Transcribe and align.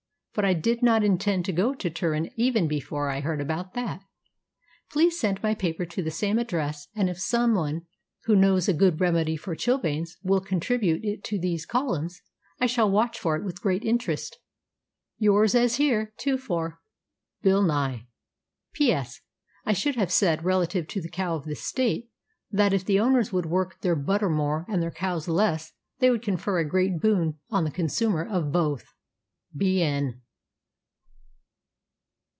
But 0.33 0.45
I 0.45 0.53
did 0.53 0.81
not 0.81 1.03
intend 1.03 1.43
to 1.43 1.51
go 1.51 1.73
to 1.73 1.89
Turin 1.89 2.31
even 2.37 2.65
before 2.69 3.09
I 3.09 3.19
heard 3.19 3.41
about 3.41 3.73
that. 3.73 4.01
Please 4.89 5.19
send 5.19 5.43
my 5.43 5.53
paper 5.53 5.85
to 5.87 6.01
the 6.01 6.09
same 6.09 6.39
address, 6.39 6.87
and 6.95 7.09
if 7.09 7.19
some 7.19 7.53
one 7.53 7.81
who 8.23 8.37
knows 8.37 8.69
a 8.69 8.73
good 8.73 9.01
remedy 9.01 9.35
for 9.35 9.57
chilblains 9.57 10.15
will 10.23 10.39
contribute 10.39 11.03
it 11.03 11.25
to 11.25 11.37
these 11.37 11.65
columns, 11.65 12.21
I 12.61 12.65
shall 12.65 12.89
watch 12.89 13.19
for 13.19 13.35
it 13.35 13.43
with 13.43 13.61
great 13.61 13.83
interest. 13.83 14.37
Yours 15.17 15.53
as 15.53 15.75
here 15.75 16.13
2 16.19 16.37
4, 16.37 16.79
BILL 17.41 17.63
NYE. 17.63 18.07
P. 18.71 18.93
S. 18.93 19.19
I 19.65 19.73
should 19.73 19.97
have 19.97 20.13
said, 20.13 20.45
relative 20.45 20.87
to 20.87 21.01
the 21.01 21.09
cow 21.09 21.35
of 21.35 21.43
this 21.43 21.65
State, 21.67 22.09
that 22.49 22.71
if 22.71 22.85
the 22.85 23.01
owners 23.01 23.33
would 23.33 23.47
work 23.47 23.81
their 23.81 23.97
butter 23.97 24.29
more 24.29 24.65
and 24.69 24.81
their 24.81 24.91
cows 24.91 25.27
less 25.27 25.73
they 25.99 26.09
would 26.09 26.23
confer 26.23 26.57
a 26.57 26.63
great 26.63 27.01
boon 27.01 27.37
on 27.49 27.65
the 27.65 27.69
consumer 27.69 28.25
of 28.25 28.53
both. 28.53 28.85
B. 29.53 29.81
N. 29.81 30.21